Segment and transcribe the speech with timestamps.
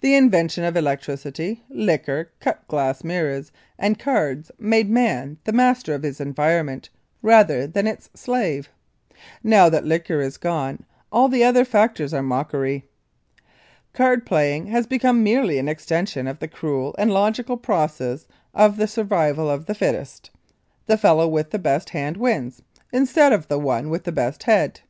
[0.00, 6.02] The invention of electricity, liquor, cut glass mirrors, and cards made man the master of
[6.02, 6.88] his environment
[7.20, 8.70] rather than its slave.
[9.42, 12.86] Now that liquor is gone all the other factors are mockery.
[13.92, 18.86] Card playing has become merely an extension of the cruel and logical process of the
[18.86, 20.30] survival of the fittest.
[20.86, 22.62] The fellow with the best hand wins,
[22.94, 24.80] instead of the one with the best head.